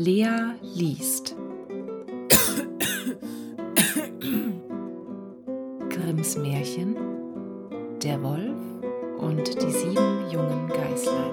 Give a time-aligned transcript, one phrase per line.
[0.00, 1.34] Lea liest.
[5.90, 6.94] Grimms Märchen
[8.00, 8.56] Der Wolf
[9.18, 11.32] und die sieben jungen Geißlein.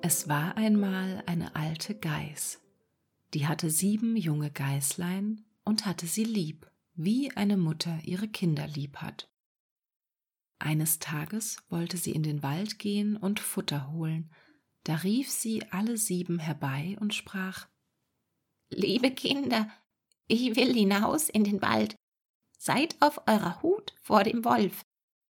[0.00, 2.62] Es war einmal eine alte Geiß,
[3.34, 8.96] die hatte sieben junge Geißlein und hatte sie lieb, wie eine Mutter ihre Kinder lieb
[8.96, 9.28] hat.
[10.58, 14.32] Eines Tages wollte sie in den Wald gehen und Futter holen,
[14.84, 17.68] da rief sie alle sieben herbei und sprach
[18.70, 19.70] Liebe Kinder,
[20.26, 21.96] ich will hinaus in den Wald.
[22.58, 24.84] Seid auf eurer Hut vor dem Wolf.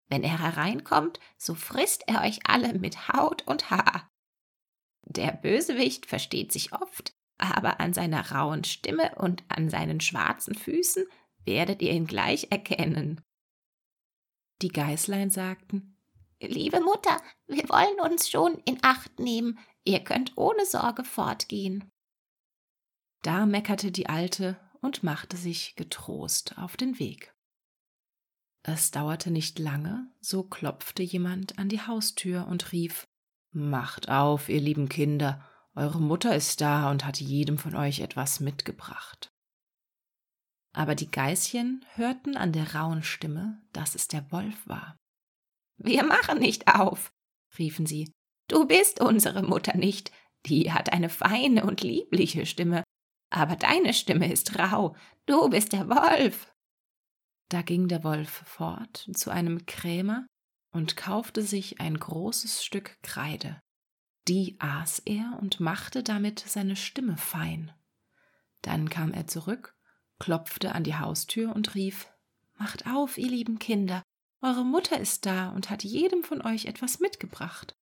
[0.07, 4.09] Wenn er hereinkommt, so frisst er euch alle mit Haut und Haar.
[5.03, 11.05] Der Bösewicht versteht sich oft, aber an seiner rauen Stimme und an seinen schwarzen Füßen
[11.43, 13.21] werdet ihr ihn gleich erkennen.
[14.61, 15.97] Die Geißlein sagten
[16.39, 21.91] Liebe Mutter, wir wollen uns schon in Acht nehmen, ihr könnt ohne Sorge fortgehen.
[23.21, 27.33] Da meckerte die Alte und machte sich getrost auf den Weg.
[28.63, 33.07] Es dauerte nicht lange, so klopfte jemand an die Haustür und rief
[33.51, 38.39] Macht auf, ihr lieben Kinder, eure Mutter ist da und hat jedem von euch etwas
[38.39, 39.34] mitgebracht
[40.75, 44.97] aber die Geißchen hörten an der rauen Stimme, dass es der Wolf war.
[45.77, 47.11] Wir machen nicht auf,
[47.57, 48.11] riefen sie.
[48.49, 50.11] Du bist unsere Mutter nicht,
[50.45, 52.83] die hat eine feine und liebliche Stimme,
[53.31, 54.95] aber deine Stimme ist rau,
[55.25, 56.53] du bist der Wolf.
[57.49, 60.27] Da ging der Wolf fort zu einem Krämer
[60.71, 63.59] und kaufte sich ein großes Stück Kreide.
[64.27, 67.71] Die aß er und machte damit seine Stimme fein.
[68.61, 69.74] Dann kam er zurück
[70.19, 72.07] klopfte an die Haustür und rief
[72.57, 74.01] Macht auf, ihr lieben Kinder,
[74.41, 77.75] eure Mutter ist da und hat jedem von euch etwas mitgebracht.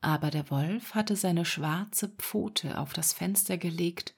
[0.00, 4.14] Aber der Wolf hatte seine schwarze Pfote auf das Fenster gelegt,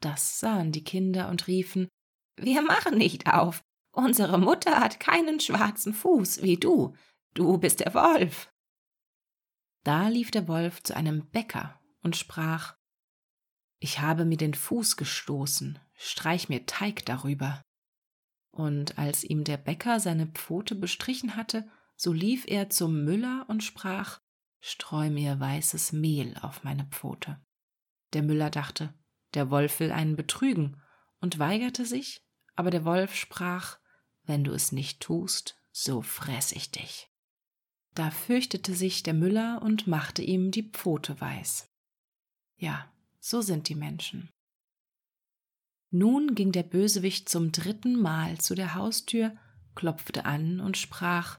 [0.00, 1.88] das sahen die Kinder und riefen
[2.36, 6.94] Wir machen nicht auf, unsere Mutter hat keinen schwarzen Fuß wie du,
[7.34, 8.52] du bist der Wolf.
[9.84, 12.76] Da lief der Wolf zu einem Bäcker und sprach
[13.78, 17.62] Ich habe mir den Fuß gestoßen, streich mir Teig darüber.
[18.50, 23.62] Und als ihm der Bäcker seine Pfote bestrichen hatte, so lief er zum Müller und
[23.62, 24.20] sprach
[24.60, 27.38] Streu mir weißes Mehl auf meine Pfote.
[28.12, 28.94] Der Müller dachte,
[29.34, 30.82] der Wolf will einen betrügen,
[31.20, 32.24] und weigerte sich,
[32.56, 33.78] aber der Wolf sprach
[34.24, 37.10] Wenn du es nicht tust, so fress ich dich.
[37.94, 41.70] Da fürchtete sich der Müller und machte ihm die Pfote weiß.
[42.56, 44.30] Ja, so sind die Menschen.
[45.90, 49.34] Nun ging der Bösewicht zum dritten Mal zu der Haustür,
[49.74, 51.38] klopfte an und sprach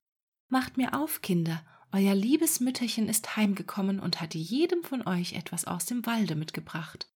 [0.50, 1.64] Macht mir auf, Kinder,
[1.94, 7.10] euer liebes Mütterchen ist heimgekommen und hat jedem von euch etwas aus dem Walde mitgebracht.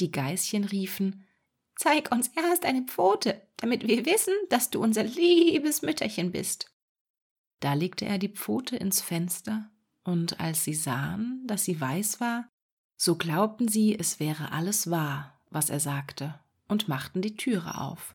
[0.00, 1.24] Die Geißchen riefen
[1.76, 6.74] Zeig uns erst eine Pfote, damit wir wissen, dass du unser liebes Mütterchen bist.
[7.60, 9.70] Da legte er die Pfote ins Fenster,
[10.02, 12.48] und als sie sahen, dass sie weiß war,
[12.96, 18.14] so glaubten sie, es wäre alles wahr, was er sagte, und machten die Türe auf.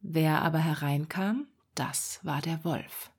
[0.00, 3.10] Wer aber hereinkam, das war der Wolf.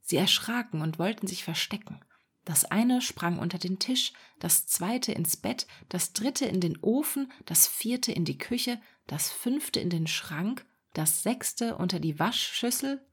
[0.00, 2.00] Sie erschraken und wollten sich verstecken.
[2.44, 7.32] Das eine sprang unter den Tisch, das zweite ins Bett, das dritte in den Ofen,
[7.46, 13.04] das vierte in die Küche, das fünfte in den Schrank, das sechste unter die Waschschüssel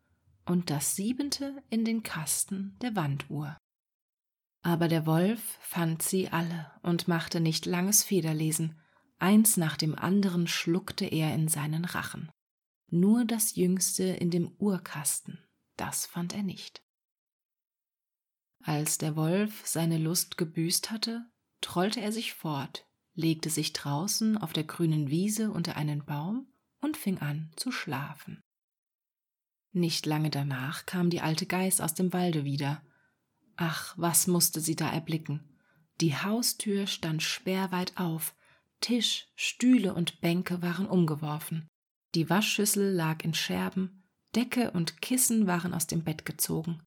[0.45, 3.57] und das siebente in den Kasten der Wanduhr.
[4.63, 8.79] Aber der Wolf fand sie alle und machte nicht langes Federlesen,
[9.21, 12.31] Eins nach dem anderen schluckte er in seinen Rachen.
[12.89, 15.45] Nur das jüngste in dem Uhrkasten,
[15.77, 16.81] das fand er nicht.
[18.63, 21.23] Als der Wolf seine Lust gebüßt hatte,
[21.61, 26.97] trollte er sich fort, legte sich draußen auf der grünen Wiese unter einen Baum und
[26.97, 28.41] fing an zu schlafen.
[29.71, 32.83] Nicht lange danach kam die alte Geiß aus dem Walde wieder.
[33.55, 35.59] Ach, was musste sie da erblicken?
[36.01, 38.35] Die Haustür stand sperrweit auf,
[38.81, 41.67] Tisch, Stühle und Bänke waren umgeworfen.
[42.15, 44.03] Die Waschschüssel lag in Scherben,
[44.35, 46.83] Decke und Kissen waren aus dem Bett gezogen.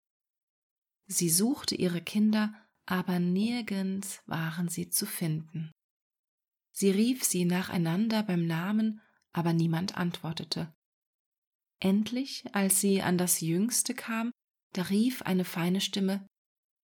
[1.07, 2.55] Sie suchte ihre Kinder,
[2.87, 5.73] aber nirgends waren sie zu finden.
[6.73, 9.01] Sie rief sie nacheinander beim Namen,
[9.33, 10.75] aber niemand antwortete.
[11.81, 14.31] Endlich, als sie an das Jüngste kam,
[14.73, 16.27] da rief eine feine Stimme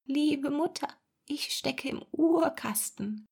[0.05, 0.87] Liebe Mutter,
[1.27, 3.27] ich stecke im Uhrkasten.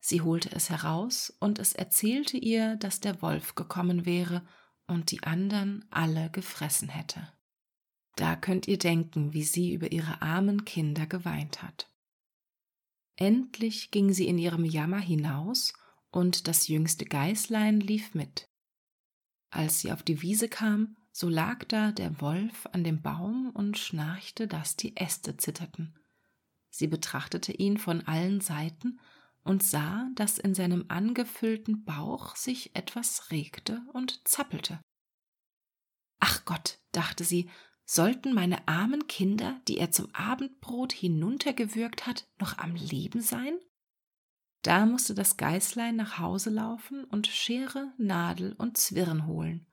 [0.00, 4.46] Sie holte es heraus, und es erzählte ihr, dass der Wolf gekommen wäre
[4.86, 7.32] und die andern alle gefressen hätte.
[8.16, 11.90] Da könnt ihr denken, wie sie über ihre armen Kinder geweint hat.
[13.16, 15.72] Endlich ging sie in ihrem Jammer hinaus,
[16.10, 18.48] und das jüngste Geißlein lief mit.
[19.50, 23.76] Als sie auf die Wiese kam, so lag da der Wolf an dem Baum und
[23.76, 25.98] schnarchte, dass die Äste zitterten.
[26.70, 29.00] Sie betrachtete ihn von allen Seiten
[29.48, 34.78] und sah, dass in seinem angefüllten Bauch sich etwas regte und zappelte.
[36.20, 37.48] Ach Gott, dachte sie,
[37.86, 43.58] sollten meine armen Kinder, die er zum Abendbrot hinuntergewürgt hat, noch am Leben sein?
[44.60, 49.66] Da musste das Geißlein nach Hause laufen und Schere, Nadel und Zwirn holen.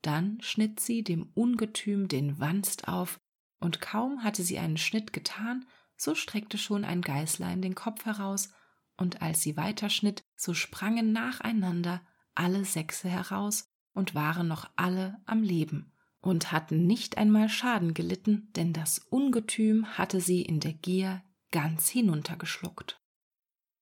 [0.00, 3.20] Dann schnitt sie dem Ungetüm den Wanst auf,
[3.60, 5.66] und kaum hatte sie einen Schnitt getan,
[5.96, 8.50] so streckte schon ein Geißlein den Kopf heraus,
[8.98, 12.02] und als sie weiterschnitt, so sprangen nacheinander
[12.34, 18.52] alle Sechse heraus und waren noch alle am Leben und hatten nicht einmal Schaden gelitten,
[18.54, 23.00] denn das Ungetüm hatte sie in der Gier ganz hinuntergeschluckt.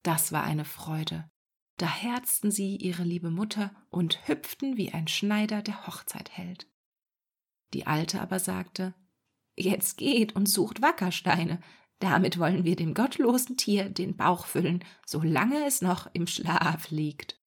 [0.03, 1.29] Das war eine Freude.
[1.77, 6.67] Da herzten sie ihre liebe Mutter und hüpften wie ein Schneider, der Hochzeit hält.
[7.73, 8.95] Die Alte aber sagte,
[9.59, 11.59] Jetzt geht und sucht Wackersteine,
[11.99, 17.41] damit wollen wir dem gottlosen Tier den Bauch füllen, solange es noch im Schlaf liegt.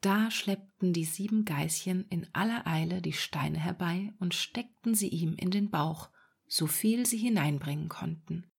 [0.00, 5.34] Da schleppten die sieben Geißchen in aller Eile die Steine herbei und steckten sie ihm
[5.34, 6.10] in den Bauch,
[6.48, 8.50] so viel sie hineinbringen konnten.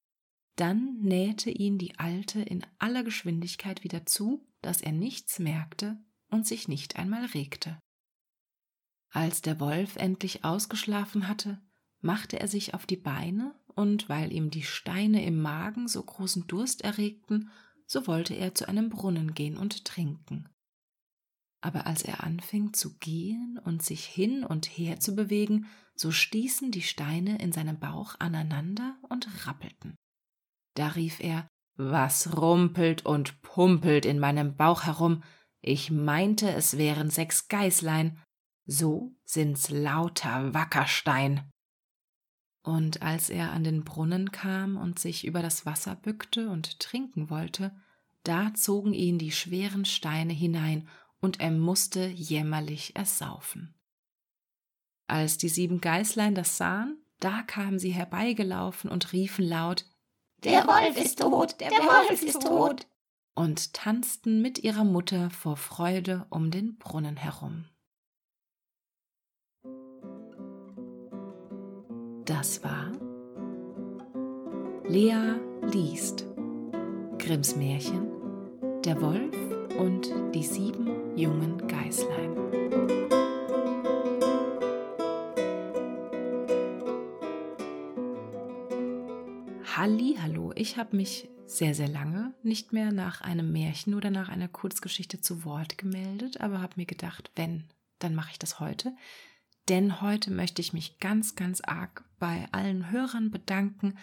[0.56, 5.98] Dann nähte ihn die Alte in aller Geschwindigkeit wieder zu, dass er nichts merkte
[6.30, 7.80] und sich nicht einmal regte.
[9.10, 11.62] Als der Wolf endlich ausgeschlafen hatte,
[12.02, 16.48] machte er sich auf die Beine, und weil ihm die Steine im Magen so großen
[16.48, 17.50] Durst erregten,
[17.86, 20.50] so wollte er zu einem Brunnen gehen und trinken
[21.64, 26.72] aber als er anfing zu gehen und sich hin und her zu bewegen, so stießen
[26.72, 29.96] die Steine in seinem Bauch aneinander und rappelten.
[30.76, 31.48] Da rief er
[31.78, 35.24] Was rumpelt und pumpelt in meinem Bauch herum?
[35.62, 38.20] Ich meinte, es wären sechs Geißlein,
[38.66, 41.50] so sind's lauter Wackerstein.
[42.64, 47.30] Und als er an den Brunnen kam und sich über das Wasser bückte und trinken
[47.30, 47.76] wollte,
[48.24, 50.88] da zogen ihn die schweren Steine hinein
[51.20, 53.76] und er musste jämmerlich ersaufen.
[55.08, 59.86] Als die sieben Geißlein das sahen, da kamen sie herbeigelaufen und riefen laut
[60.44, 62.88] Der Wolf ist tot, der, der Wolf ist tot
[63.36, 67.66] und tanzten mit ihrer Mutter vor Freude um den Brunnen herum.
[72.26, 72.90] Das war
[74.88, 75.36] Lea
[75.74, 76.26] liest
[77.20, 78.08] Grimms Märchen
[78.86, 79.36] Der Wolf
[79.78, 82.34] und die sieben jungen Geißlein.
[89.76, 94.30] Halli, hallo, ich habe mich sehr, sehr lange nicht mehr nach einem Märchen oder nach
[94.30, 97.66] einer Kurzgeschichte zu Wort gemeldet, aber habe mir gedacht, wenn,
[98.00, 98.94] dann mache ich das heute.
[99.70, 103.98] Denn heute möchte ich mich ganz, ganz arg bei allen Hörern bedanken,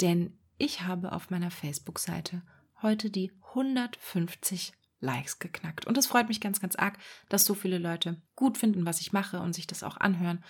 [0.00, 2.42] denn ich habe auf meiner Facebook-Seite
[2.80, 5.86] heute die 150 Likes geknackt.
[5.86, 6.98] Und es freut mich ganz, ganz arg,
[7.28, 10.42] dass so viele Leute gut finden, was ich mache und sich das auch anhören.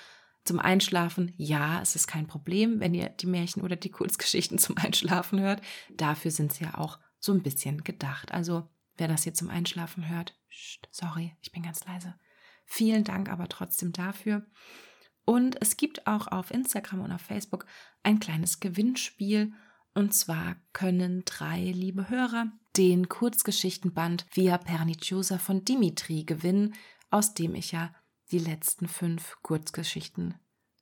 [0.44, 4.76] Zum Einschlafen, ja, es ist kein Problem, wenn ihr die Märchen oder die Kurzgeschichten zum
[4.76, 5.62] Einschlafen hört.
[5.90, 8.32] Dafür sind sie ja auch so ein bisschen gedacht.
[8.32, 10.36] Also, wer das hier zum Einschlafen hört,
[10.90, 12.14] sorry, ich bin ganz leise.
[12.74, 14.46] Vielen Dank aber trotzdem dafür.
[15.26, 17.66] Und es gibt auch auf Instagram und auf Facebook
[18.02, 19.52] ein kleines Gewinnspiel.
[19.92, 26.74] Und zwar können drei liebe Hörer den Kurzgeschichtenband Via Perniciosa von Dimitri gewinnen,
[27.10, 27.94] aus dem ich ja
[28.30, 30.36] die letzten fünf Kurzgeschichten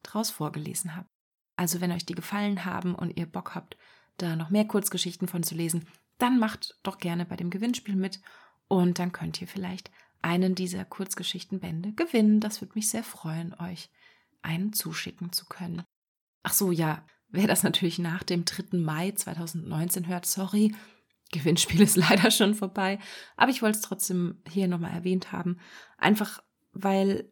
[0.04, 1.08] draus vorgelesen habe.
[1.56, 3.76] Also wenn euch die gefallen haben und ihr Bock habt,
[4.16, 8.20] da noch mehr Kurzgeschichten von zu lesen, dann macht doch gerne bei dem Gewinnspiel mit
[8.68, 9.90] und dann könnt ihr vielleicht
[10.22, 12.40] einen dieser Kurzgeschichtenbände gewinnen.
[12.40, 13.90] Das würde mich sehr freuen, euch
[14.42, 15.82] einen zuschicken zu können.
[16.42, 18.78] Ach so, ja, wer das natürlich nach dem 3.
[18.78, 20.74] Mai 2019 hört, sorry,
[21.32, 22.98] Gewinnspiel ist leider schon vorbei,
[23.36, 25.58] aber ich wollte es trotzdem hier nochmal erwähnt haben.
[25.98, 27.30] Einfach weil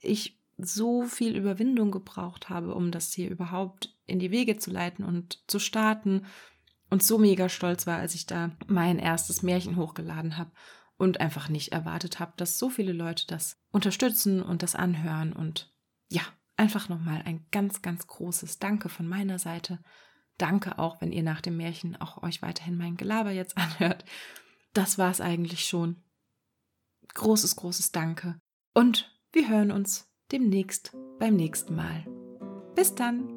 [0.00, 5.04] ich so viel Überwindung gebraucht habe, um das hier überhaupt in die Wege zu leiten
[5.04, 6.26] und zu starten
[6.88, 10.50] und so mega stolz war, als ich da mein erstes Märchen hochgeladen habe
[10.98, 15.72] und einfach nicht erwartet habe, dass so viele Leute das unterstützen und das anhören und
[16.08, 16.22] ja,
[16.56, 19.78] einfach nochmal ein ganz, ganz großes Danke von meiner Seite
[20.38, 24.04] Danke auch, wenn ihr nach dem Märchen auch euch weiterhin mein Gelaber jetzt anhört.
[24.72, 26.02] Das war es eigentlich schon.
[27.14, 28.38] Großes, großes Danke.
[28.74, 32.04] Und wir hören uns demnächst beim nächsten Mal.
[32.74, 33.35] Bis dann.